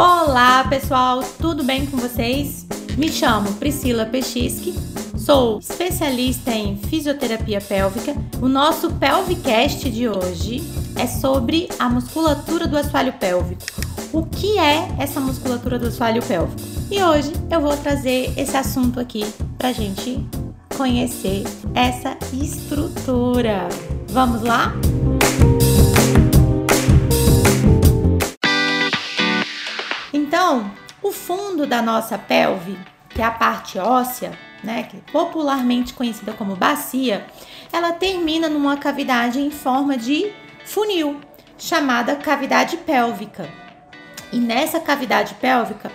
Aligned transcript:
Olá, 0.00 0.62
pessoal, 0.62 1.24
tudo 1.40 1.64
bem 1.64 1.84
com 1.84 1.96
vocês? 1.96 2.64
Me 2.96 3.10
chamo 3.10 3.52
Priscila 3.54 4.06
Pechisky, 4.06 4.72
sou 5.18 5.58
especialista 5.58 6.52
em 6.52 6.76
fisioterapia 6.76 7.60
pélvica. 7.60 8.14
O 8.40 8.46
nosso 8.46 8.92
Pelvicast 8.92 9.90
de 9.90 10.08
hoje 10.08 10.62
é 10.94 11.04
sobre 11.04 11.68
a 11.80 11.88
musculatura 11.88 12.68
do 12.68 12.78
assoalho 12.78 13.12
pélvico. 13.14 13.64
O 14.12 14.22
que 14.24 14.56
é 14.56 14.88
essa 15.00 15.18
musculatura 15.18 15.80
do 15.80 15.88
assoalho 15.88 16.22
pélvico? 16.22 16.62
E 16.92 17.02
hoje 17.02 17.32
eu 17.50 17.60
vou 17.60 17.76
trazer 17.76 18.32
esse 18.36 18.56
assunto 18.56 19.00
aqui 19.00 19.26
pra 19.58 19.72
gente 19.72 20.24
conhecer 20.76 21.42
essa 21.74 22.16
estrutura. 22.32 23.68
Vamos 24.10 24.42
lá? 24.42 24.72
Então, 24.84 25.07
o 31.02 31.12
fundo 31.12 31.66
da 31.66 31.80
nossa 31.80 32.18
pelve, 32.18 32.78
que 33.08 33.22
é 33.22 33.24
a 33.24 33.30
parte 33.30 33.78
óssea, 33.78 34.32
né, 34.62 34.84
que 34.84 34.96
é 34.96 35.12
popularmente 35.12 35.94
conhecida 35.94 36.32
como 36.32 36.56
bacia, 36.56 37.26
ela 37.72 37.92
termina 37.92 38.48
numa 38.48 38.76
cavidade 38.76 39.40
em 39.40 39.50
forma 39.50 39.96
de 39.96 40.32
funil, 40.64 41.20
chamada 41.56 42.16
cavidade 42.16 42.76
pélvica. 42.78 43.48
E 44.32 44.38
nessa 44.38 44.80
cavidade 44.80 45.34
pélvica 45.34 45.90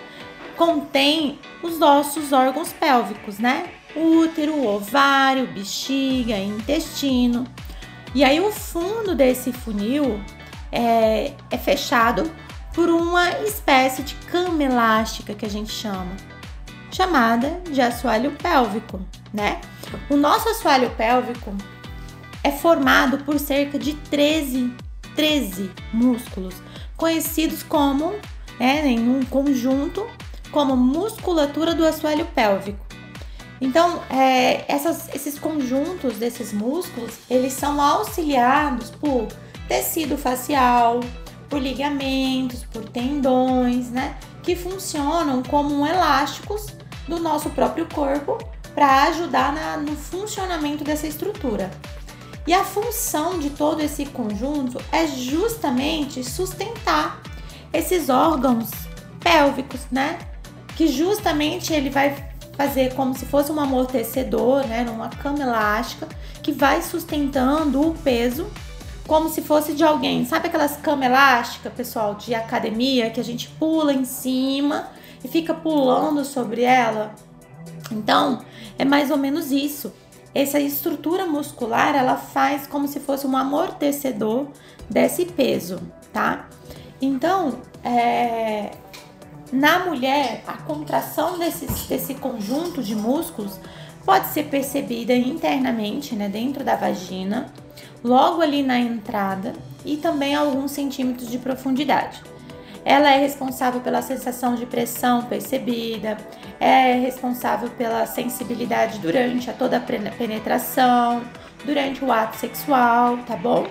contém 0.56 1.38
os 1.62 1.78
nossos 1.78 2.32
órgãos 2.32 2.72
pélvicos, 2.72 3.38
né? 3.38 3.66
Útero, 3.94 4.66
ovário, 4.66 5.46
bexiga, 5.46 6.36
intestino. 6.36 7.46
E 8.14 8.24
aí 8.24 8.40
o 8.40 8.50
fundo 8.50 9.14
desse 9.14 9.52
funil 9.52 10.20
é, 10.72 11.32
é 11.50 11.58
fechado 11.58 12.30
por 12.74 12.88
uma 12.90 13.30
espécie 13.42 14.02
de 14.02 14.14
cama 14.26 14.62
elástica 14.62 15.32
que 15.32 15.46
a 15.46 15.50
gente 15.50 15.70
chama, 15.70 16.16
chamada 16.90 17.60
de 17.70 17.80
assoalho 17.80 18.32
pélvico, 18.32 19.00
né? 19.32 19.60
O 20.10 20.16
nosso 20.16 20.48
assoalho 20.48 20.90
pélvico 20.90 21.54
é 22.42 22.50
formado 22.50 23.18
por 23.18 23.38
cerca 23.38 23.78
de 23.78 23.94
13, 23.94 24.74
13 25.14 25.70
músculos, 25.92 26.54
conhecidos 26.96 27.62
como, 27.62 28.14
né, 28.58 28.86
em 28.86 29.08
um 29.08 29.24
conjunto, 29.24 30.06
como 30.50 30.76
musculatura 30.76 31.74
do 31.74 31.86
assoalho 31.86 32.26
pélvico. 32.26 32.84
Então, 33.60 34.02
é, 34.10 34.64
essas, 34.70 35.08
esses 35.14 35.38
conjuntos 35.38 36.16
desses 36.18 36.52
músculos, 36.52 37.14
eles 37.30 37.52
são 37.52 37.80
auxiliados 37.80 38.90
por 38.90 39.28
tecido 39.68 40.18
facial, 40.18 41.00
por 41.54 41.62
ligamentos, 41.62 42.64
por 42.64 42.82
tendões, 42.88 43.88
né? 43.88 44.16
Que 44.42 44.56
funcionam 44.56 45.40
como 45.40 45.86
elásticos 45.86 46.66
do 47.06 47.20
nosso 47.20 47.48
próprio 47.50 47.86
corpo 47.86 48.38
para 48.74 49.04
ajudar 49.04 49.52
na, 49.52 49.76
no 49.76 49.94
funcionamento 49.94 50.82
dessa 50.82 51.06
estrutura. 51.06 51.70
E 52.44 52.52
a 52.52 52.64
função 52.64 53.38
de 53.38 53.50
todo 53.50 53.80
esse 53.80 54.04
conjunto 54.04 54.80
é 54.90 55.06
justamente 55.06 56.24
sustentar 56.24 57.22
esses 57.72 58.08
órgãos 58.08 58.70
pélvicos, 59.20 59.82
né? 59.92 60.18
Que 60.76 60.88
justamente 60.88 61.72
ele 61.72 61.88
vai 61.88 62.16
fazer 62.56 62.94
como 62.94 63.16
se 63.16 63.26
fosse 63.26 63.52
um 63.52 63.60
amortecedor, 63.60 64.66
né? 64.66 64.84
Uma 64.90 65.08
cama 65.08 65.40
elástica 65.40 66.08
que 66.42 66.50
vai 66.50 66.82
sustentando 66.82 67.80
o 67.80 67.94
peso 67.94 68.50
como 69.06 69.28
se 69.28 69.42
fosse 69.42 69.74
de 69.74 69.84
alguém. 69.84 70.24
Sabe 70.24 70.48
aquelas 70.48 70.76
camas 70.76 71.06
elásticas, 71.06 71.72
pessoal, 71.72 72.14
de 72.14 72.34
academia, 72.34 73.10
que 73.10 73.20
a 73.20 73.24
gente 73.24 73.48
pula 73.48 73.92
em 73.92 74.04
cima 74.04 74.88
e 75.22 75.28
fica 75.28 75.52
pulando 75.54 76.24
sobre 76.24 76.62
ela? 76.62 77.14
Então, 77.90 78.42
é 78.78 78.84
mais 78.84 79.10
ou 79.10 79.16
menos 79.16 79.50
isso. 79.50 79.92
Essa 80.34 80.58
estrutura 80.58 81.26
muscular, 81.26 81.94
ela 81.94 82.16
faz 82.16 82.66
como 82.66 82.88
se 82.88 82.98
fosse 82.98 83.26
um 83.26 83.36
amortecedor 83.36 84.48
desse 84.90 85.26
peso, 85.26 85.80
tá? 86.12 86.48
Então, 87.00 87.60
é, 87.84 88.72
na 89.52 89.80
mulher, 89.80 90.42
a 90.46 90.54
contração 90.54 91.38
desse, 91.38 91.66
desse 91.86 92.14
conjunto 92.14 92.82
de 92.82 92.96
músculos 92.96 93.60
pode 94.04 94.26
ser 94.28 94.44
percebida 94.44 95.14
internamente, 95.14 96.16
né, 96.16 96.28
dentro 96.28 96.64
da 96.64 96.74
vagina, 96.74 97.52
logo 98.04 98.42
ali 98.42 98.62
na 98.62 98.78
entrada 98.78 99.54
e 99.82 99.96
também 99.96 100.34
alguns 100.34 100.72
centímetros 100.72 101.30
de 101.30 101.38
profundidade. 101.38 102.22
Ela 102.84 103.10
é 103.14 103.18
responsável 103.18 103.80
pela 103.80 104.02
sensação 104.02 104.54
de 104.54 104.66
pressão 104.66 105.22
percebida, 105.22 106.18
é 106.60 106.92
responsável 106.92 107.70
pela 107.70 108.04
sensibilidade 108.04 108.98
durante 108.98 109.48
a 109.48 109.54
toda 109.54 109.78
a 109.78 109.80
penetração, 109.80 111.22
durante 111.64 112.04
o 112.04 112.12
ato 112.12 112.36
sexual, 112.36 113.16
tá 113.26 113.36
bom? 113.36 113.66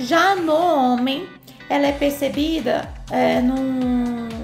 Já 0.00 0.34
no 0.34 0.54
homem, 0.54 1.28
ela 1.68 1.86
é 1.86 1.92
percebida 1.92 2.92
é, 3.12 3.40
no, 3.40 3.56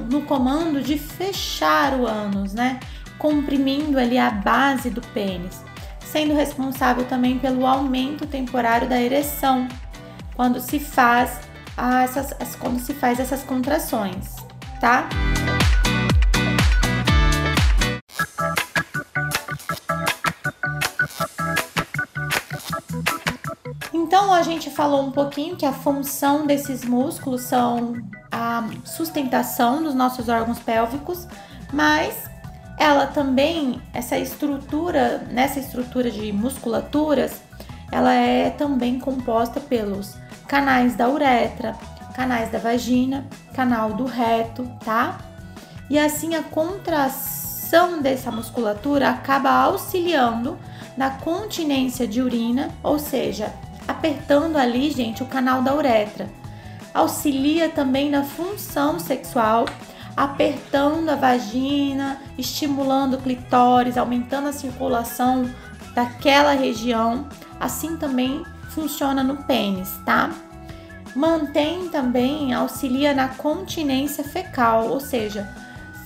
no 0.08 0.22
comando 0.22 0.80
de 0.80 0.96
fechar 0.96 1.98
o 1.98 2.06
ânus, 2.06 2.54
né? 2.54 2.78
Comprimindo 3.18 3.98
ali 3.98 4.16
a 4.16 4.30
base 4.30 4.90
do 4.90 5.00
pênis 5.08 5.67
sendo 6.10 6.34
responsável 6.34 7.04
também 7.04 7.38
pelo 7.38 7.66
aumento 7.66 8.26
temporário 8.26 8.88
da 8.88 9.00
ereção 9.00 9.68
quando 10.34 10.60
se 10.60 10.78
faz 10.78 11.40
essas, 11.76 12.56
quando 12.56 12.80
se 12.80 12.94
faz 12.94 13.20
essas 13.20 13.42
contrações, 13.42 14.36
tá? 14.80 15.08
Então 23.92 24.32
a 24.32 24.42
gente 24.42 24.70
falou 24.70 25.02
um 25.02 25.10
pouquinho 25.10 25.56
que 25.56 25.66
a 25.66 25.72
função 25.72 26.46
desses 26.46 26.84
músculos 26.84 27.42
são 27.42 27.96
a 28.30 28.64
sustentação 28.84 29.82
dos 29.82 29.94
nossos 29.94 30.28
órgãos 30.28 30.58
pélvicos, 30.58 31.28
mas 31.72 32.27
ela 32.78 33.06
também, 33.06 33.80
essa 33.92 34.16
estrutura, 34.16 35.26
nessa 35.30 35.58
estrutura 35.58 36.10
de 36.10 36.32
musculaturas, 36.32 37.40
ela 37.90 38.14
é 38.14 38.50
também 38.50 38.98
composta 38.98 39.60
pelos 39.60 40.14
canais 40.46 40.94
da 40.94 41.08
uretra, 41.08 41.74
canais 42.14 42.50
da 42.50 42.58
vagina, 42.58 43.26
canal 43.52 43.92
do 43.94 44.04
reto, 44.04 44.64
tá? 44.84 45.18
E 45.90 45.98
assim 45.98 46.34
a 46.34 46.42
contração 46.42 48.00
dessa 48.00 48.30
musculatura 48.30 49.08
acaba 49.10 49.50
auxiliando 49.50 50.58
na 50.96 51.10
continência 51.10 52.06
de 52.06 52.20
urina, 52.20 52.70
ou 52.82 52.98
seja, 52.98 53.52
apertando 53.86 54.56
ali, 54.56 54.90
gente, 54.90 55.22
o 55.22 55.26
canal 55.26 55.62
da 55.62 55.74
uretra. 55.74 56.28
Auxilia 56.92 57.68
também 57.68 58.10
na 58.10 58.22
função 58.22 58.98
sexual 58.98 59.66
apertando 60.18 61.10
a 61.10 61.14
vagina, 61.14 62.20
estimulando 62.36 63.14
o 63.14 63.18
clitóris, 63.18 63.96
aumentando 63.96 64.48
a 64.48 64.52
circulação 64.52 65.48
daquela 65.94 66.54
região. 66.54 67.28
Assim 67.60 67.96
também 67.96 68.44
funciona 68.70 69.22
no 69.22 69.36
pênis, 69.44 69.92
tá? 70.04 70.30
Mantém 71.14 71.88
também, 71.88 72.52
auxilia 72.52 73.14
na 73.14 73.28
continência 73.28 74.24
fecal, 74.24 74.88
ou 74.88 74.98
seja, 74.98 75.48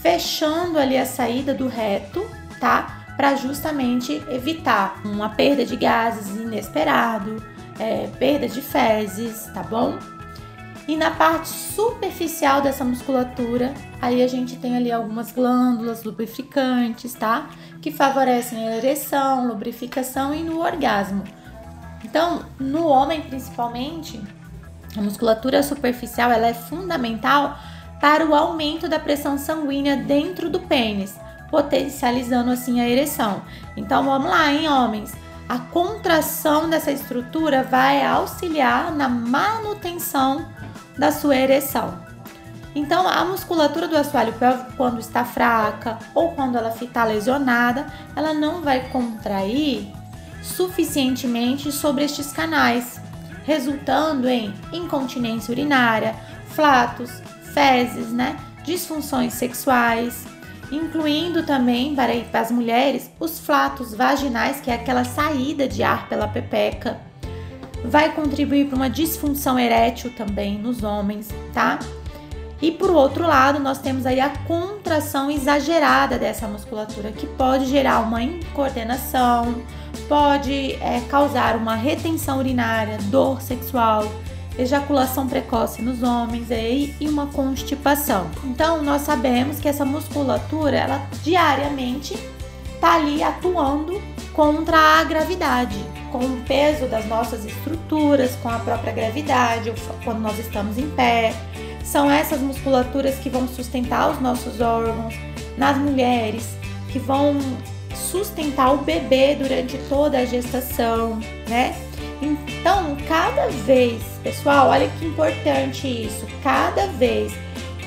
fechando 0.02 0.78
ali 0.78 0.98
a 0.98 1.06
saída 1.06 1.54
do 1.54 1.66
reto, 1.66 2.22
tá? 2.60 3.04
Para 3.16 3.34
justamente 3.34 4.22
evitar 4.28 5.00
uma 5.06 5.30
perda 5.30 5.64
de 5.64 5.74
gases 5.74 6.28
inesperado, 6.36 7.42
é, 7.78 8.08
perda 8.18 8.46
de 8.46 8.60
fezes, 8.60 9.46
tá 9.54 9.62
bom? 9.62 9.98
E 10.88 10.96
na 10.96 11.12
parte 11.12 11.48
superficial 11.48 12.60
dessa 12.60 12.84
musculatura, 12.84 13.72
aí 14.00 14.22
a 14.22 14.26
gente 14.26 14.56
tem 14.56 14.76
ali 14.76 14.90
algumas 14.90 15.30
glândulas 15.30 16.02
lubrificantes, 16.02 17.14
tá? 17.14 17.48
Que 17.80 17.92
favorecem 17.92 18.68
a 18.68 18.76
ereção, 18.76 19.46
lubrificação 19.46 20.34
e 20.34 20.42
no 20.42 20.60
orgasmo. 20.60 21.22
Então, 22.04 22.44
no 22.58 22.86
homem 22.86 23.20
principalmente, 23.20 24.20
a 24.96 25.00
musculatura 25.00 25.62
superficial 25.62 26.32
ela 26.32 26.48
é 26.48 26.54
fundamental 26.54 27.56
para 28.00 28.26
o 28.26 28.34
aumento 28.34 28.88
da 28.88 28.98
pressão 28.98 29.38
sanguínea 29.38 29.96
dentro 29.96 30.50
do 30.50 30.58
pênis, 30.58 31.16
potencializando 31.48 32.50
assim 32.50 32.80
a 32.80 32.88
ereção. 32.88 33.42
Então, 33.76 34.04
vamos 34.04 34.28
lá, 34.28 34.52
hein, 34.52 34.68
homens? 34.68 35.12
A 35.48 35.58
contração 35.58 36.68
dessa 36.68 36.90
estrutura 36.90 37.62
vai 37.62 38.04
auxiliar 38.04 38.92
na 38.92 39.08
manutenção 39.08 40.44
da 40.96 41.10
sua 41.10 41.36
ereção. 41.36 41.98
Então, 42.74 43.06
a 43.06 43.24
musculatura 43.24 43.86
do 43.86 43.96
assoalho 43.96 44.32
pélvico, 44.32 44.72
quando 44.76 44.98
está 44.98 45.24
fraca 45.24 45.98
ou 46.14 46.32
quando 46.32 46.56
ela 46.56 46.74
está 46.80 47.04
lesionada, 47.04 47.86
ela 48.16 48.32
não 48.32 48.62
vai 48.62 48.88
contrair 48.88 49.92
suficientemente 50.42 51.70
sobre 51.70 52.04
estes 52.04 52.32
canais, 52.32 53.00
resultando 53.44 54.28
em 54.28 54.54
incontinência 54.72 55.52
urinária, 55.52 56.14
flatos, 56.48 57.22
fezes, 57.52 58.10
né? 58.10 58.36
disfunções 58.64 59.34
sexuais, 59.34 60.24
incluindo 60.70 61.44
também 61.44 61.94
para 61.94 62.12
as 62.40 62.50
mulheres 62.50 63.10
os 63.20 63.38
flatos 63.38 63.94
vaginais, 63.94 64.60
que 64.60 64.70
é 64.70 64.74
aquela 64.74 65.04
saída 65.04 65.68
de 65.68 65.82
ar 65.82 66.08
pela 66.08 66.26
pepeca. 66.26 66.98
Vai 67.84 68.12
contribuir 68.12 68.66
para 68.66 68.76
uma 68.76 68.90
disfunção 68.90 69.58
erétil 69.58 70.10
também 70.16 70.58
nos 70.58 70.82
homens, 70.82 71.28
tá? 71.52 71.78
E 72.62 72.70
por 72.70 72.90
outro 72.92 73.26
lado, 73.26 73.58
nós 73.58 73.78
temos 73.78 74.06
aí 74.06 74.20
a 74.20 74.28
contração 74.28 75.28
exagerada 75.28 76.16
dessa 76.16 76.46
musculatura, 76.46 77.10
que 77.10 77.26
pode 77.26 77.66
gerar 77.66 77.98
uma 78.00 78.22
incoordenação, 78.22 79.56
pode 80.08 80.74
é, 80.74 81.02
causar 81.08 81.56
uma 81.56 81.74
retenção 81.74 82.38
urinária, 82.38 82.98
dor 83.10 83.42
sexual, 83.42 84.06
ejaculação 84.56 85.26
precoce 85.26 85.82
nos 85.82 86.04
homens 86.04 86.52
aí, 86.52 86.94
e 87.00 87.08
uma 87.08 87.26
constipação. 87.26 88.30
Então, 88.44 88.80
nós 88.80 89.02
sabemos 89.02 89.58
que 89.58 89.68
essa 89.68 89.84
musculatura, 89.84 90.76
ela 90.76 91.06
diariamente 91.24 92.14
está 92.74 92.94
ali 92.94 93.24
atuando 93.24 94.00
contra 94.32 94.78
a 94.78 95.04
gravidade, 95.04 95.78
com 96.12 96.18
o 96.18 96.40
peso 96.46 96.86
das 96.86 97.06
nossas 97.06 97.44
estruturas, 97.44 98.36
com 98.42 98.50
a 98.50 98.58
própria 98.58 98.92
gravidade, 98.92 99.72
quando 100.04 100.20
nós 100.20 100.38
estamos 100.38 100.78
em 100.78 100.88
pé 100.90 101.32
são 101.84 102.10
essas 102.10 102.40
musculaturas 102.40 103.16
que 103.16 103.28
vão 103.28 103.46
sustentar 103.46 104.10
os 104.10 104.20
nossos 104.20 104.60
órgãos 104.60 105.14
nas 105.58 105.76
mulheres, 105.76 106.56
que 106.90 106.98
vão 106.98 107.38
sustentar 107.94 108.72
o 108.72 108.78
bebê 108.78 109.34
durante 109.34 109.76
toda 109.88 110.18
a 110.18 110.24
gestação, 110.24 111.18
né? 111.48 111.76
Então, 112.22 112.96
cada 113.08 113.48
vez, 113.48 114.02
pessoal, 114.22 114.68
olha 114.68 114.88
que 114.98 115.04
importante 115.06 115.86
isso, 115.86 116.26
cada 116.42 116.86
vez 116.86 117.34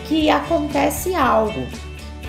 que 0.08 0.30
acontece 0.30 1.16
algo 1.16 1.66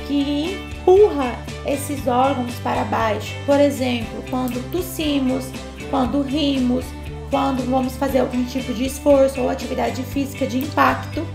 que 0.06 0.56
empurra 0.80 1.36
esses 1.66 2.06
órgãos 2.06 2.54
para 2.62 2.84
baixo, 2.84 3.34
por 3.44 3.60
exemplo, 3.60 4.24
quando 4.30 4.62
tossimos, 4.70 5.44
quando 5.90 6.22
rimos, 6.22 6.84
quando 7.30 7.68
vamos 7.68 7.96
fazer 7.96 8.20
algum 8.20 8.44
tipo 8.44 8.72
de 8.72 8.86
esforço 8.86 9.40
ou 9.40 9.50
atividade 9.50 10.02
física 10.02 10.46
de 10.46 10.58
impacto, 10.58 11.26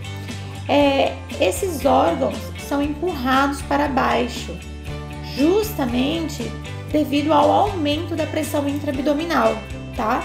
é, 0.68 1.14
esses 1.40 1.86
órgãos 1.86 2.38
são 2.68 2.82
empurrados 2.82 3.62
para 3.64 3.88
baixo, 3.88 4.56
justamente 5.36 6.44
devido 6.92 7.34
ao 7.34 7.52
aumento 7.52 8.16
da 8.16 8.26
pressão 8.26 8.68
intraabdominal, 8.68 9.56
tá? 9.96 10.24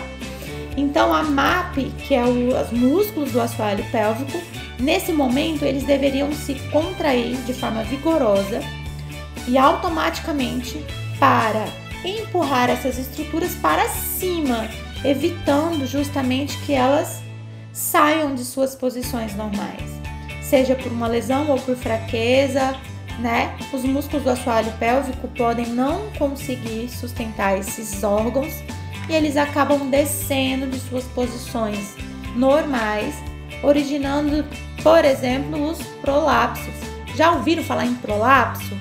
Então 0.76 1.12
a 1.12 1.22
MAP, 1.22 1.76
que 2.06 2.14
é 2.14 2.24
o, 2.24 2.60
os 2.60 2.70
músculos 2.70 3.32
do 3.32 3.40
assoalho 3.40 3.84
pélvico, 3.90 4.38
nesse 4.78 5.12
momento 5.12 5.64
eles 5.64 5.84
deveriam 5.84 6.32
se 6.32 6.54
contrair 6.70 7.36
de 7.44 7.54
forma 7.54 7.82
vigorosa 7.84 8.60
e 9.48 9.56
automaticamente 9.56 10.84
para 11.18 11.66
empurrar 12.08 12.70
essas 12.70 12.98
estruturas 12.98 13.54
para 13.56 13.88
cima, 13.88 14.68
evitando 15.04 15.86
justamente 15.86 16.56
que 16.64 16.72
elas 16.72 17.22
saiam 17.72 18.34
de 18.34 18.44
suas 18.44 18.74
posições 18.74 19.34
normais 19.34 19.96
seja 20.48 20.76
por 20.76 20.92
uma 20.92 21.08
lesão 21.08 21.50
ou 21.50 21.58
por 21.58 21.76
fraqueza, 21.76 22.76
né? 23.18 23.56
Os 23.72 23.82
músculos 23.82 24.24
do 24.24 24.30
assoalho 24.30 24.72
pélvico 24.78 25.28
podem 25.28 25.66
não 25.66 26.10
conseguir 26.18 26.88
sustentar 26.88 27.58
esses 27.58 28.02
órgãos 28.04 28.52
e 29.08 29.14
eles 29.14 29.36
acabam 29.36 29.90
descendo 29.90 30.66
de 30.68 30.78
suas 30.78 31.04
posições 31.04 31.94
normais, 32.34 33.14
originando, 33.62 34.44
por 34.82 35.04
exemplo, 35.04 35.70
os 35.70 35.82
prolapsos. 36.00 36.74
Já 37.16 37.32
ouviram 37.32 37.64
falar 37.64 37.86
em 37.86 37.94
prolapso? 37.94 38.76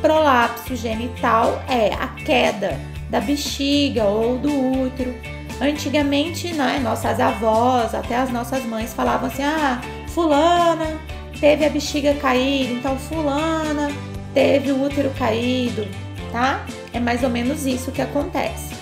Prolapso 0.00 0.74
genital 0.74 1.62
é 1.68 1.92
a 1.92 2.08
queda 2.08 2.80
da 3.10 3.20
bexiga 3.20 4.04
ou 4.04 4.38
do 4.38 4.82
útero. 4.84 5.14
Antigamente, 5.60 6.54
né, 6.54 6.80
nossas 6.82 7.20
avós, 7.20 7.94
até 7.94 8.16
as 8.16 8.30
nossas 8.30 8.64
mães 8.64 8.94
falavam 8.94 9.28
assim: 9.28 9.42
ah, 9.42 9.80
fulana 10.08 10.98
teve 11.38 11.66
a 11.66 11.70
bexiga 11.70 12.14
caída, 12.14 12.72
então 12.72 12.98
fulana 12.98 13.90
teve 14.32 14.72
o 14.72 14.82
útero 14.82 15.10
caído, 15.18 15.86
tá? 16.32 16.64
É 16.92 17.00
mais 17.00 17.22
ou 17.22 17.28
menos 17.28 17.66
isso 17.66 17.92
que 17.92 18.00
acontece. 18.00 18.74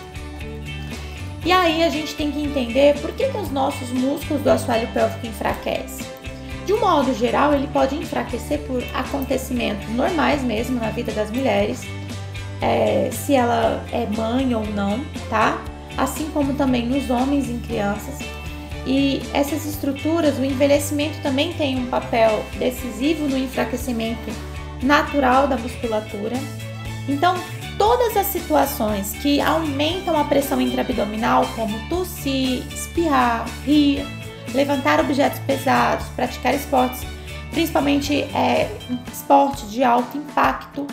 E 1.44 1.50
aí 1.50 1.82
a 1.82 1.88
gente 1.88 2.14
tem 2.14 2.30
que 2.30 2.42
entender 2.42 2.98
por 3.00 3.12
que, 3.12 3.28
que 3.28 3.36
os 3.36 3.50
nossos 3.50 3.90
músculos 3.90 4.42
do 4.42 4.50
assoalho 4.50 4.88
pélvico 4.88 5.26
enfraquecem. 5.26 6.17
De 6.68 6.74
um 6.74 6.80
modo 6.80 7.14
geral, 7.14 7.54
ele 7.54 7.66
pode 7.68 7.94
enfraquecer 7.94 8.58
por 8.66 8.84
acontecimentos 8.92 9.88
normais 9.88 10.42
mesmo 10.42 10.78
na 10.78 10.90
vida 10.90 11.10
das 11.12 11.30
mulheres, 11.30 11.80
é, 12.60 13.08
se 13.10 13.34
ela 13.34 13.82
é 13.90 14.04
mãe 14.14 14.54
ou 14.54 14.62
não, 14.66 15.02
tá? 15.30 15.64
Assim 15.96 16.28
como 16.30 16.52
também 16.52 16.86
nos 16.86 17.08
homens 17.08 17.48
e 17.48 17.52
em 17.52 17.58
crianças. 17.60 18.18
E 18.86 19.22
essas 19.32 19.64
estruturas, 19.64 20.38
o 20.38 20.44
envelhecimento 20.44 21.18
também 21.22 21.54
tem 21.54 21.78
um 21.78 21.86
papel 21.86 22.44
decisivo 22.58 23.26
no 23.26 23.38
enfraquecimento 23.38 24.30
natural 24.82 25.48
da 25.48 25.56
musculatura. 25.56 26.36
Então, 27.08 27.34
todas 27.78 28.14
as 28.14 28.26
situações 28.26 29.12
que 29.22 29.40
aumentam 29.40 30.20
a 30.20 30.24
pressão 30.24 30.60
intraabdominal, 30.60 31.46
como 31.56 31.88
tossir, 31.88 32.62
espirrar, 32.70 33.46
rir, 33.64 34.04
levantar 34.54 35.00
objetos 35.00 35.38
pesados, 35.40 36.06
praticar 36.08 36.54
esportes, 36.54 37.06
principalmente 37.50 38.22
é, 38.34 38.70
esportes 39.12 39.70
de 39.70 39.82
alto 39.82 40.16
impacto, 40.16 40.86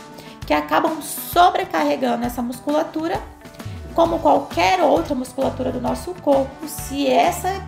que 0.46 0.54
acabam 0.54 1.02
sobrecarregando 1.02 2.25
essa 2.25 2.42
musculatura, 2.42 3.22
como 3.94 4.19
qualquer 4.19 4.81
outra 4.81 5.16
musculatura 5.16 5.72
do 5.72 5.81
nosso 5.81 6.13
corpo, 6.16 6.68
se 6.68 7.07
essa 7.07 7.66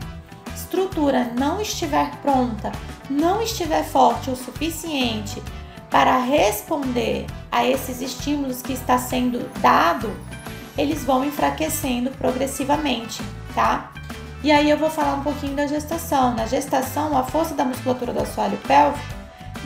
estrutura 0.56 1.32
não 1.38 1.62
estiver 1.62 2.12
pronta, 2.18 2.72
não 3.10 3.42
estiver 3.42 3.84
forte 3.84 4.30
o 4.30 4.36
suficiente 4.36 5.42
para 5.90 6.18
responder 6.18 7.26
a 7.52 7.66
esses 7.66 8.02
estímulos 8.02 8.62
que 8.62 8.74
está 8.74 8.98
sendo 8.98 9.50
dado, 9.62 10.12
eles 10.78 11.04
vão 11.04 11.24
enfraquecendo 11.24 12.12
progressivamente, 12.12 13.24
tá? 13.56 13.92
E 14.44 14.52
aí 14.52 14.70
eu 14.70 14.78
vou 14.78 14.90
falar 14.90 15.16
um 15.16 15.24
pouquinho 15.24 15.56
da 15.56 15.66
gestação. 15.66 16.36
Na 16.36 16.46
gestação, 16.46 17.18
a 17.18 17.24
força 17.24 17.54
da 17.54 17.66
musculatura 17.66 18.14
do 18.14 18.22
assoalho 18.22 18.58
pélvico 18.68 19.06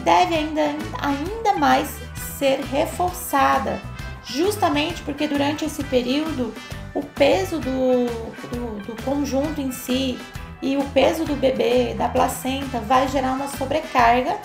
deve 0.03 0.35
ainda, 0.35 0.61
ainda 1.01 1.53
mais 1.59 1.89
ser 2.37 2.61
reforçada, 2.61 3.79
justamente 4.23 5.01
porque 5.03 5.27
durante 5.27 5.65
esse 5.65 5.83
período 5.83 6.53
o 6.93 7.03
peso 7.03 7.59
do, 7.59 8.05
do, 8.49 8.79
do 8.85 9.03
conjunto 9.03 9.61
em 9.61 9.71
si, 9.71 10.17
e 10.61 10.77
o 10.77 10.83
peso 10.89 11.25
do 11.25 11.35
bebê, 11.35 11.95
da 11.95 12.07
placenta, 12.07 12.79
vai 12.79 13.07
gerar 13.07 13.33
uma 13.33 13.47
sobrecarga 13.47 14.37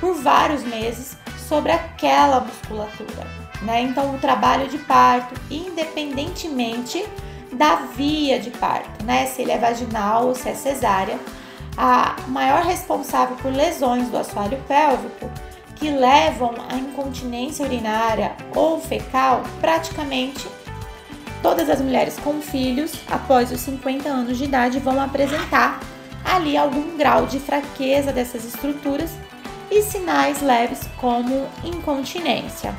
por 0.00 0.14
vários 0.14 0.64
meses 0.64 1.16
sobre 1.48 1.70
aquela 1.70 2.40
musculatura, 2.40 3.26
né? 3.62 3.82
Então, 3.82 4.14
o 4.14 4.18
trabalho 4.18 4.68
de 4.68 4.78
parto, 4.78 5.34
independentemente 5.50 7.04
da 7.52 7.76
via 7.76 8.38
de 8.38 8.50
parto, 8.50 9.04
né? 9.04 9.26
Se 9.26 9.42
ele 9.42 9.52
é 9.52 9.58
vaginal 9.58 10.28
ou 10.28 10.34
se 10.34 10.48
é 10.48 10.54
cesárea, 10.54 11.18
a 11.76 12.16
maior 12.28 12.62
responsável 12.62 13.36
por 13.36 13.52
lesões 13.52 14.08
do 14.08 14.18
assoalho 14.18 14.58
pélvico 14.68 15.30
que 15.76 15.90
levam 15.90 16.54
à 16.70 16.76
incontinência 16.76 17.64
urinária 17.64 18.32
ou 18.54 18.80
fecal, 18.80 19.42
praticamente 19.60 20.46
Todas 21.42 21.68
as 21.68 21.80
mulheres 21.80 22.16
com 22.20 22.40
filhos 22.40 22.92
após 23.10 23.50
os 23.50 23.60
50 23.60 24.08
anos 24.08 24.38
de 24.38 24.44
idade 24.44 24.78
vão 24.78 25.00
apresentar 25.00 25.80
ali 26.24 26.56
algum 26.56 26.96
grau 26.96 27.26
de 27.26 27.40
fraqueza 27.40 28.12
dessas 28.12 28.44
estruturas 28.44 29.10
e 29.68 29.82
sinais 29.82 30.40
leves 30.40 30.80
como 30.98 31.48
incontinência 31.64 32.72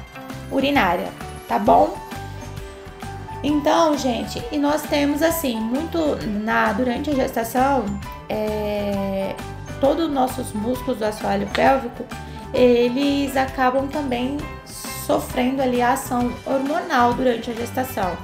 urinária, 0.49 1.09
tá 1.45 1.59
bom? 1.59 1.97
Então, 3.43 3.97
gente, 3.97 4.41
e 4.51 4.57
nós 4.57 4.83
temos 4.83 5.21
assim, 5.21 5.59
muito 5.59 5.97
na 6.43 6.71
durante 6.71 7.09
a 7.09 7.13
gestação, 7.13 7.85
é, 8.29 9.35
todos 9.81 10.05
os 10.05 10.11
nossos 10.11 10.53
músculos 10.53 10.99
do 10.99 11.05
assoalho 11.05 11.47
pélvico, 11.47 12.05
eles 12.53 13.35
acabam 13.35 13.87
também 13.87 14.37
sofrendo 14.65 15.61
ali 15.61 15.81
a 15.81 15.93
ação 15.93 16.31
hormonal 16.45 17.13
durante 17.13 17.51
a 17.51 17.53
gestação 17.53 18.15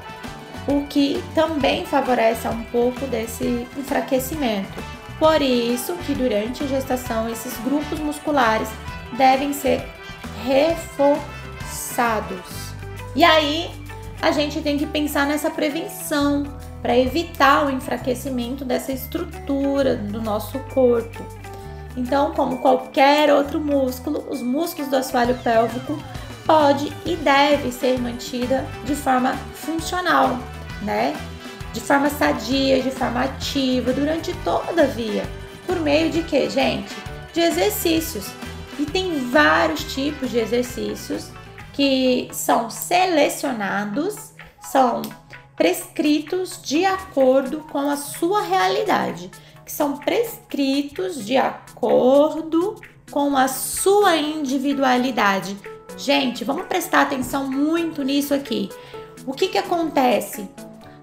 o 0.69 0.85
que 0.87 1.21
também 1.33 1.85
favorece 1.85 2.47
um 2.47 2.63
pouco 2.65 3.07
desse 3.07 3.67
enfraquecimento. 3.75 4.81
Por 5.17 5.41
isso 5.41 5.95
que 6.05 6.13
durante 6.13 6.63
a 6.63 6.67
gestação 6.67 7.27
esses 7.27 7.57
grupos 7.63 7.99
musculares 7.99 8.69
devem 9.17 9.51
ser 9.51 9.83
reforçados. 10.45 11.09
E 13.15 13.23
aí 13.23 13.71
a 14.21 14.31
gente 14.31 14.61
tem 14.61 14.77
que 14.77 14.85
pensar 14.85 15.25
nessa 15.25 15.49
prevenção 15.49 16.43
para 16.81 16.97
evitar 16.97 17.65
o 17.65 17.69
enfraquecimento 17.69 18.65
dessa 18.65 18.91
estrutura 18.91 19.95
do 19.95 20.21
nosso 20.21 20.59
corpo. 20.73 21.25
Então, 21.95 22.33
como 22.33 22.59
qualquer 22.59 23.33
outro 23.33 23.59
músculo, 23.59 24.25
os 24.29 24.41
músculos 24.41 24.89
do 24.89 24.97
assoalho 24.97 25.37
pélvico 25.43 25.97
pode 26.45 26.91
e 27.05 27.15
deve 27.15 27.71
ser 27.71 27.99
mantida 27.99 28.65
de 28.85 28.95
forma 28.95 29.33
funcional, 29.53 30.39
né? 30.81 31.15
De 31.73 31.79
forma 31.79 32.09
sadia, 32.09 32.81
de 32.81 32.91
forma 32.91 33.23
ativa 33.23 33.93
durante 33.93 34.33
toda 34.43 34.83
a 34.83 34.87
via. 34.87 35.23
Por 35.65 35.79
meio 35.79 36.09
de 36.09 36.23
quê, 36.23 36.49
gente? 36.49 36.93
De 37.33 37.41
exercícios. 37.41 38.27
E 38.79 38.85
tem 38.85 39.29
vários 39.29 39.83
tipos 39.93 40.31
de 40.31 40.39
exercícios 40.39 41.29
que 41.79 42.27
são 42.33 42.69
selecionados, 42.69 44.33
são 44.59 45.01
prescritos 45.55 46.59
de 46.61 46.83
acordo 46.83 47.59
com 47.71 47.89
a 47.89 47.95
sua 47.95 48.41
realidade, 48.41 49.31
que 49.65 49.71
são 49.71 49.95
prescritos 49.95 51.25
de 51.25 51.37
acordo 51.37 52.75
com 53.09 53.37
a 53.37 53.47
sua 53.47 54.17
individualidade. 54.17 55.55
Gente, 55.95 56.43
vamos 56.43 56.65
prestar 56.65 57.03
atenção 57.03 57.49
muito 57.49 58.03
nisso 58.03 58.33
aqui. 58.33 58.67
O 59.25 59.31
que 59.31 59.47
que 59.47 59.57
acontece? 59.57 60.49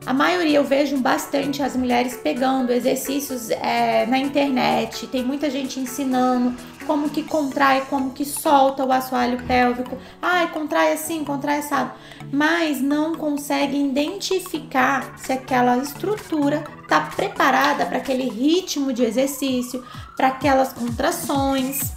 A 0.05 0.13
maioria 0.13 0.59
eu 0.59 0.65
vejo 0.65 0.99
bastante 0.99 1.63
as 1.63 1.75
mulheres 1.75 2.21
pegando 2.23 2.71
exercícios 2.71 3.49
é, 3.49 4.05
na 4.05 4.19
internet, 4.19 5.07
tem 5.07 5.25
muita 5.25 5.49
gente 5.49 5.81
ensinando 5.81 6.55
como 6.87 7.11
que 7.11 7.23
contrai, 7.23 7.83
como 7.91 8.13
que 8.13 8.25
solta 8.25 8.85
o 8.85 8.93
assoalho 8.93 9.43
pélvico. 9.45 9.99
Ai, 10.23 10.51
contrai 10.51 10.93
assim, 10.93 11.25
contrai 11.25 11.59
assado. 11.59 11.93
Mas 12.33 12.81
não 12.81 13.15
consegue 13.15 13.77
identificar 13.77 15.19
se 15.19 15.33
aquela 15.33 15.77
estrutura 15.79 16.65
está 16.83 17.01
preparada 17.01 17.85
para 17.85 17.99
aquele 17.99 18.29
ritmo 18.29 18.93
de 18.93 19.05
exercício, 19.05 19.85
para 20.17 20.29
aquelas 20.29 20.73
contrações. 20.73 21.93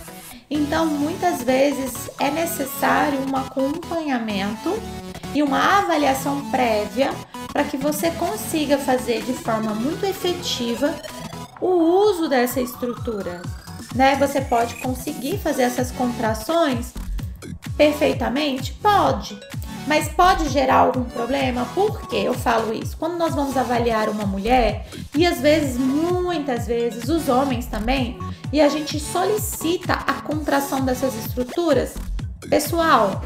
Então, 0.50 0.88
muitas 0.88 1.44
vezes 1.44 2.10
é 2.20 2.32
necessário 2.32 3.20
um 3.30 3.36
acompanhamento 3.36 4.74
e 5.34 5.44
uma 5.44 5.80
avaliação 5.80 6.50
prévia 6.50 7.12
para 7.54 7.64
que 7.64 7.78
você 7.78 8.10
consiga 8.12 8.78
fazer 8.78 9.22
de 9.22 9.34
forma 9.34 9.74
muito 9.76 10.06
efetiva 10.06 10.96
o 11.62 11.68
uso 11.68 12.28
dessa 12.28 12.60
estrutura 12.60 13.42
né? 13.94 14.16
Você 14.16 14.42
pode 14.42 14.76
conseguir 14.76 15.38
fazer 15.38 15.64
essas 15.64 15.92
contrações 15.92 16.94
perfeitamente? 17.78 18.74
Pode. 18.74 19.40
Mas 19.88 20.08
pode 20.10 20.50
gerar 20.50 20.76
algum 20.76 21.04
problema? 21.04 21.66
Por 21.74 22.08
que 22.08 22.18
eu 22.18 22.34
falo 22.34 22.74
isso? 22.74 22.96
Quando 22.96 23.18
nós 23.18 23.34
vamos 23.34 23.58
avaliar 23.58 24.08
uma 24.08 24.26
mulher, 24.26 24.88
e 25.16 25.26
às 25.26 25.40
vezes, 25.40 25.78
muitas 25.78 26.68
vezes, 26.68 27.10
os 27.10 27.28
homens 27.28 27.66
também, 27.66 28.20
e 28.54 28.62
a 28.62 28.70
gente 28.70 29.00
solicita 29.00 29.94
a 29.94 30.22
contração 30.22 30.86
dessas 30.86 31.16
estruturas, 31.16 31.96
pessoal, 32.50 33.24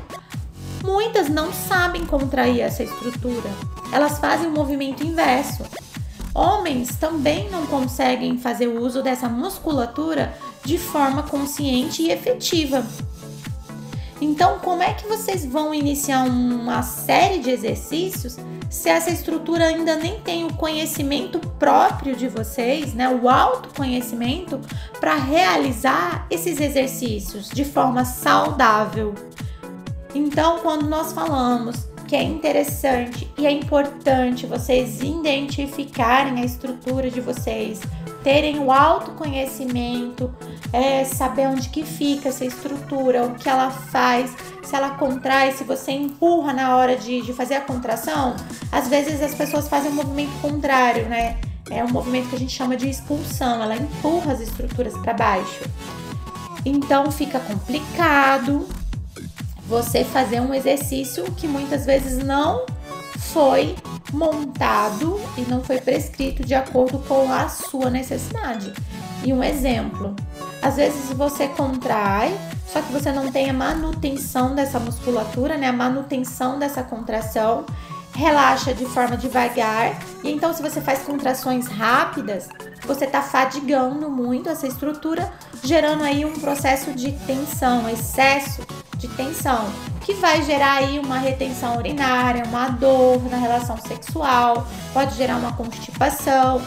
muitas 0.83 1.27
não 1.27 1.51
sabem 1.51 2.05
contrair 2.05 2.61
essa 2.61 2.83
estrutura. 2.83 3.49
Elas 3.91 4.19
fazem 4.19 4.47
o 4.47 4.51
movimento 4.51 5.03
inverso. 5.03 5.63
Homens 6.33 6.95
também 6.95 7.49
não 7.51 7.67
conseguem 7.67 8.37
fazer 8.37 8.67
o 8.67 8.81
uso 8.81 9.03
dessa 9.03 9.29
musculatura 9.29 10.35
de 10.65 10.77
forma 10.77 11.23
consciente 11.23 12.01
e 12.01 12.11
efetiva. 12.11 12.83
Então, 14.19 14.57
como 14.59 14.81
é 14.81 14.93
que 14.93 15.05
vocês 15.05 15.45
vão 15.45 15.73
iniciar 15.73 16.23
uma 16.25 16.81
série 16.81 17.39
de 17.39 17.49
exercícios 17.49 18.37
se 18.69 18.89
essa 18.89 19.11
estrutura 19.11 19.65
ainda 19.65 19.95
nem 19.95 20.19
tem 20.21 20.45
o 20.45 20.53
conhecimento 20.53 21.39
próprio 21.59 22.15
de 22.15 22.27
vocês, 22.27 22.93
né, 22.93 23.09
o 23.09 23.29
autoconhecimento 23.29 24.59
para 24.99 25.15
realizar 25.15 26.25
esses 26.31 26.59
exercícios 26.59 27.49
de 27.49 27.65
forma 27.65 28.05
saudável? 28.05 29.13
Então, 30.15 30.59
quando 30.59 30.87
nós 30.87 31.11
falamos 31.11 31.92
que 32.13 32.17
é 32.17 32.21
interessante 32.21 33.27
e 33.39 33.47
é 33.47 33.49
importante 33.49 34.45
vocês 34.45 35.01
identificarem 35.01 36.39
a 36.39 36.45
estrutura 36.45 37.09
de 37.09 37.19
vocês, 37.19 37.81
terem 38.23 38.59
o 38.59 38.71
autoconhecimento, 38.71 40.31
é, 40.71 41.03
saber 41.05 41.47
onde 41.47 41.69
que 41.69 41.83
fica 41.83 42.29
essa 42.29 42.45
estrutura, 42.45 43.23
o 43.23 43.33
que 43.33 43.49
ela 43.49 43.71
faz, 43.71 44.31
se 44.61 44.75
ela 44.75 44.91
contrai, 44.91 45.53
se 45.53 45.63
você 45.63 45.91
empurra 45.91 46.53
na 46.53 46.77
hora 46.77 46.95
de, 46.95 47.19
de 47.23 47.33
fazer 47.33 47.55
a 47.55 47.61
contração. 47.61 48.35
Às 48.71 48.87
vezes 48.87 49.19
as 49.19 49.33
pessoas 49.33 49.67
fazem 49.67 49.89
um 49.89 49.95
movimento 49.95 50.39
contrário, 50.39 51.09
né? 51.09 51.39
É 51.71 51.83
um 51.83 51.89
movimento 51.89 52.29
que 52.29 52.35
a 52.35 52.39
gente 52.39 52.53
chama 52.53 52.77
de 52.77 52.87
expulsão, 52.87 53.63
ela 53.63 53.75
empurra 53.75 54.33
as 54.33 54.39
estruturas 54.39 54.95
para 54.99 55.13
baixo. 55.15 55.63
Então 56.63 57.11
fica 57.11 57.39
complicado 57.39 58.67
você 59.67 60.03
fazer 60.03 60.39
um 60.41 60.53
exercício 60.53 61.23
que 61.37 61.47
muitas 61.47 61.85
vezes 61.85 62.23
não 62.23 62.65
foi 63.17 63.75
montado 64.11 65.19
e 65.37 65.41
não 65.41 65.63
foi 65.63 65.79
prescrito 65.79 66.43
de 66.43 66.53
acordo 66.53 66.99
com 66.99 67.31
a 67.31 67.49
sua 67.49 67.89
necessidade. 67.89 68.73
E 69.23 69.33
um 69.33 69.43
exemplo, 69.43 70.15
às 70.61 70.75
vezes 70.75 71.11
você 71.13 71.47
contrai, 71.47 72.37
só 72.67 72.81
que 72.81 72.91
você 72.91 73.11
não 73.11 73.31
tem 73.31 73.49
a 73.49 73.53
manutenção 73.53 74.53
dessa 74.53 74.79
musculatura, 74.79 75.57
né? 75.57 75.67
A 75.67 75.73
manutenção 75.73 76.59
dessa 76.59 76.83
contração, 76.83 77.65
relaxa 78.13 78.73
de 78.73 78.85
forma 78.85 79.17
devagar. 79.17 79.99
E 80.23 80.31
então, 80.31 80.53
se 80.53 80.61
você 80.61 80.81
faz 80.81 80.99
contrações 81.03 81.67
rápidas, 81.67 82.49
você 82.85 83.05
está 83.05 83.21
fadigando 83.21 84.09
muito 84.09 84.49
essa 84.49 84.67
estrutura, 84.67 85.31
gerando 85.63 86.03
aí 86.03 86.25
um 86.25 86.33
processo 86.33 86.91
de 86.91 87.13
tensão, 87.25 87.89
excesso 87.89 88.61
de 89.03 89.07
tensão, 89.15 89.69
que 90.01 90.13
vai 90.13 90.41
gerar 90.43 90.75
aí 90.75 90.97
uma 90.97 91.17
retenção 91.17 91.77
urinária, 91.77 92.45
uma 92.45 92.69
dor 92.69 93.21
na 93.29 93.37
relação 93.37 93.77
sexual, 93.77 94.67
pode 94.93 95.15
gerar 95.15 95.35
uma 95.37 95.53
constipação. 95.53 96.61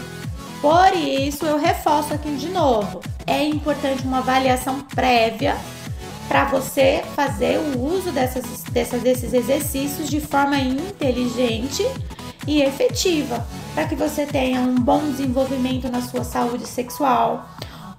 Por 0.61 0.95
isso, 0.95 1.45
eu 1.45 1.57
reforço 1.57 2.13
aqui 2.13 2.31
de 2.35 2.49
novo: 2.49 3.01
é 3.25 3.43
importante 3.43 4.03
uma 4.03 4.19
avaliação 4.19 4.81
prévia 4.81 5.57
para 6.27 6.45
você 6.45 7.03
fazer 7.15 7.57
o 7.57 7.79
uso 7.79 8.11
dessas, 8.11 8.63
dessas, 8.63 9.01
desses 9.01 9.33
exercícios 9.33 10.09
de 10.09 10.19
forma 10.19 10.57
inteligente 10.57 11.83
e 12.45 12.61
efetiva, 12.61 13.45
para 13.73 13.85
que 13.85 13.95
você 13.95 14.25
tenha 14.25 14.61
um 14.61 14.75
bom 14.75 14.99
desenvolvimento 14.99 15.89
na 15.89 16.01
sua 16.01 16.23
saúde 16.23 16.67
sexual, 16.67 17.49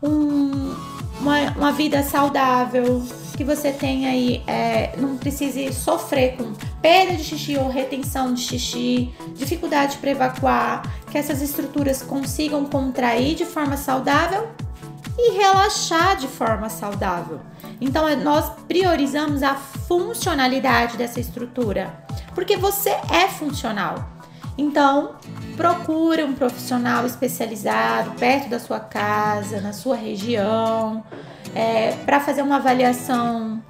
um, 0.03 0.75
uma, 1.21 1.51
uma 1.57 1.73
vida 1.73 2.03
saudável, 2.03 3.03
que 3.39 3.45
você 3.45 3.71
tenha 3.71 4.11
aí, 4.11 4.43
é, 4.49 4.97
não 4.97 5.17
precise 5.17 5.73
sofrer 5.73 6.37
com 6.37 6.53
perda 6.83 7.15
de 7.15 7.23
xixi 7.23 7.57
ou 7.57 7.69
retenção 7.69 8.35
de 8.35 8.41
xixi, 8.43 9.15
dificuldade 9.37 9.97
para 9.99 10.11
evacuar, 10.11 10.83
que 11.09 11.17
essas 11.17 11.41
estruturas 11.41 12.03
consigam 12.03 12.65
contrair 12.65 13.37
de 13.37 13.45
forma 13.45 13.77
saudável 13.77 14.49
e 15.17 15.39
relaxar 15.39 16.17
de 16.17 16.27
forma 16.27 16.69
saudável. 16.69 17.39
Então, 17.81 18.09
é, 18.09 18.17
nós 18.17 18.51
priorizamos 18.67 19.45
a 19.45 19.55
funcionalidade 19.55 20.97
dessa 20.97 21.21
estrutura, 21.21 21.95
porque 22.35 22.57
você 22.57 22.91
é 22.91 23.29
funcional. 23.29 24.19
Então, 24.59 25.13
procure 25.57 26.25
um 26.25 26.35
profissional 26.35 27.07
especializado 27.07 28.11
perto 28.19 28.49
da 28.49 28.59
sua 28.59 28.81
casa, 28.81 29.61
na 29.61 29.73
sua 29.73 29.95
região, 29.95 31.05
é, 31.55 31.93
para 32.05 32.21
fazer 32.21 32.43
uma 32.43 32.57
avaliação 32.57 33.63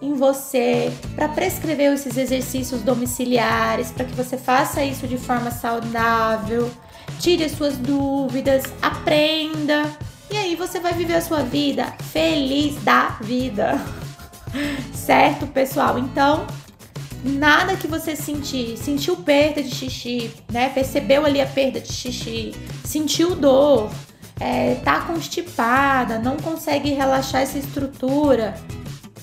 em 0.00 0.14
você, 0.14 0.92
para 1.14 1.28
prescrever 1.28 1.92
esses 1.92 2.16
exercícios 2.16 2.82
domiciliares, 2.82 3.90
para 3.90 4.04
que 4.04 4.14
você 4.14 4.36
faça 4.36 4.82
isso 4.84 5.06
de 5.06 5.16
forma 5.16 5.50
saudável, 5.50 6.70
tire 7.18 7.44
as 7.44 7.52
suas 7.52 7.76
dúvidas, 7.76 8.64
aprenda 8.82 9.84
e 10.30 10.36
aí 10.36 10.56
você 10.56 10.80
vai 10.80 10.92
viver 10.92 11.14
a 11.14 11.20
sua 11.20 11.42
vida 11.42 11.86
feliz 12.12 12.82
da 12.82 13.16
vida. 13.20 13.80
certo, 14.92 15.46
pessoal? 15.46 15.98
Então, 15.98 16.46
nada 17.24 17.76
que 17.76 17.86
você 17.86 18.16
sentir, 18.16 18.76
sentiu 18.76 19.16
perda 19.16 19.62
de 19.62 19.72
xixi, 19.72 20.30
né? 20.50 20.68
Percebeu 20.70 21.24
ali 21.24 21.40
a 21.40 21.46
perda 21.46 21.80
de 21.80 21.92
xixi, 21.92 22.54
sentiu 22.84 23.36
dor, 23.36 23.90
é, 24.40 24.74
tá 24.76 25.00
constipada, 25.00 26.18
não 26.18 26.36
consegue 26.36 26.90
relaxar 26.90 27.42
essa 27.42 27.58
estrutura, 27.58 28.54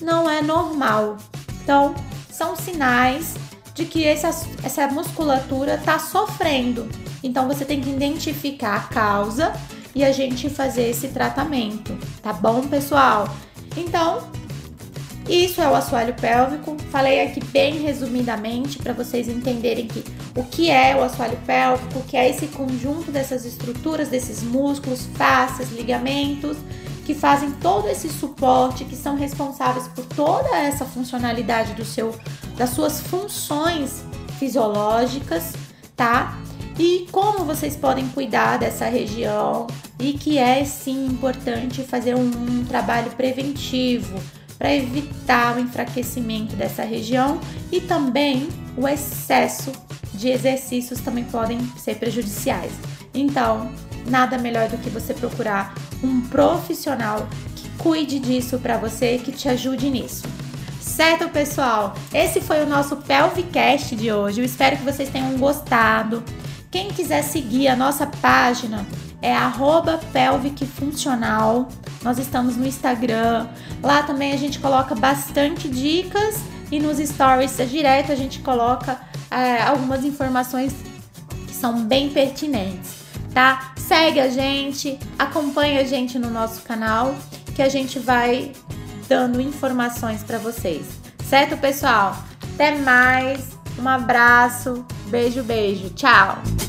não 0.00 0.28
é 0.28 0.42
normal. 0.42 1.16
Então, 1.62 1.94
são 2.30 2.56
sinais 2.56 3.34
de 3.74 3.84
que 3.84 4.04
essa, 4.04 4.28
essa 4.62 4.86
musculatura 4.88 5.78
tá 5.78 5.98
sofrendo. 5.98 6.88
Então, 7.22 7.48
você 7.48 7.64
tem 7.64 7.80
que 7.80 7.90
identificar 7.90 8.76
a 8.76 8.80
causa 8.80 9.52
e 9.94 10.04
a 10.04 10.12
gente 10.12 10.50
fazer 10.50 10.90
esse 10.90 11.08
tratamento, 11.08 11.96
tá 12.22 12.32
bom, 12.32 12.66
pessoal? 12.66 13.28
Então, 13.76 14.28
isso 15.28 15.60
é 15.60 15.68
o 15.68 15.74
assoalho 15.74 16.14
pélvico. 16.14 16.76
Falei 16.90 17.22
aqui 17.22 17.42
bem 17.44 17.80
resumidamente 17.80 18.78
para 18.78 18.92
vocês 18.92 19.28
entenderem 19.28 19.86
que 19.86 20.04
o 20.36 20.42
que 20.42 20.70
é 20.70 20.96
o 20.96 21.02
assoalho 21.02 21.38
pélvico, 21.46 22.02
que 22.02 22.16
é 22.16 22.28
esse 22.28 22.46
conjunto 22.48 23.12
dessas 23.12 23.44
estruturas, 23.44 24.08
desses 24.08 24.42
músculos, 24.42 25.06
fáscias, 25.14 25.70
ligamentos 25.70 26.56
que 27.04 27.14
fazem 27.14 27.50
todo 27.52 27.86
esse 27.88 28.08
suporte, 28.08 28.84
que 28.84 28.96
são 28.96 29.14
responsáveis 29.14 29.86
por 29.88 30.04
toda 30.06 30.56
essa 30.56 30.84
funcionalidade 30.84 31.74
do 31.74 31.84
seu 31.84 32.14
das 32.56 32.70
suas 32.70 33.00
funções 33.00 34.02
fisiológicas, 34.38 35.52
tá? 35.96 36.38
E 36.78 37.06
como 37.12 37.44
vocês 37.44 37.76
podem 37.76 38.08
cuidar 38.08 38.58
dessa 38.58 38.86
região 38.86 39.66
e 39.98 40.14
que 40.14 40.38
é 40.38 40.64
sim 40.64 41.06
importante 41.06 41.82
fazer 41.82 42.14
um, 42.16 42.26
um 42.26 42.64
trabalho 42.64 43.10
preventivo 43.12 44.18
para 44.58 44.74
evitar 44.74 45.56
o 45.56 45.60
enfraquecimento 45.60 46.56
dessa 46.56 46.82
região 46.82 47.38
e 47.70 47.80
também 47.80 48.48
o 48.76 48.88
excesso 48.88 49.72
de 50.14 50.28
exercícios 50.28 51.00
também 51.00 51.24
podem 51.24 51.60
ser 51.76 51.96
prejudiciais. 51.96 52.72
Então, 53.12 53.70
nada 54.06 54.38
melhor 54.38 54.68
do 54.68 54.78
que 54.78 54.90
você 54.90 55.14
procurar 55.14 55.74
um 56.02 56.20
profissional 56.22 57.28
que 57.56 57.68
cuide 57.78 58.18
disso 58.18 58.58
para 58.58 58.76
você, 58.76 59.18
que 59.18 59.32
te 59.32 59.48
ajude 59.48 59.90
nisso. 59.90 60.24
Certo, 60.80 61.28
pessoal? 61.28 61.94
Esse 62.12 62.40
foi 62.40 62.62
o 62.62 62.66
nosso 62.66 62.96
Pelvicast 62.96 63.96
de 63.96 64.12
hoje. 64.12 64.40
Eu 64.40 64.44
espero 64.44 64.76
que 64.76 64.84
vocês 64.84 65.08
tenham 65.08 65.36
gostado. 65.38 66.22
Quem 66.70 66.88
quiser 66.88 67.22
seguir 67.22 67.68
a 67.68 67.76
nossa 67.76 68.06
página 68.06 68.86
é 69.22 69.34
pelvicfuncional. 70.12 71.68
Nós 72.02 72.18
estamos 72.18 72.56
no 72.56 72.66
Instagram. 72.66 73.48
Lá 73.82 74.02
também 74.02 74.32
a 74.32 74.36
gente 74.36 74.58
coloca 74.58 74.94
bastante 74.94 75.68
dicas 75.68 76.40
e 76.70 76.78
nos 76.78 76.98
stories 76.98 77.56
direto 77.70 78.12
a 78.12 78.14
gente 78.14 78.40
coloca 78.40 79.00
é, 79.34 79.62
algumas 79.62 80.04
informações 80.04 80.72
que 81.46 81.54
são 81.54 81.84
bem 81.84 82.10
pertinentes, 82.10 82.94
tá? 83.32 83.72
Segue 83.76 84.20
a 84.20 84.28
gente, 84.28 84.98
acompanha 85.18 85.80
a 85.80 85.84
gente 85.84 86.18
no 86.18 86.30
nosso 86.30 86.62
canal 86.62 87.14
que 87.54 87.62
a 87.62 87.68
gente 87.68 87.98
vai 87.98 88.52
dando 89.08 89.40
informações 89.40 90.22
para 90.22 90.38
vocês. 90.38 90.86
Certo, 91.28 91.56
pessoal? 91.56 92.16
Até 92.54 92.76
mais. 92.78 93.58
Um 93.78 93.88
abraço. 93.88 94.84
Beijo, 95.08 95.42
beijo. 95.42 95.90
Tchau. 95.90 96.63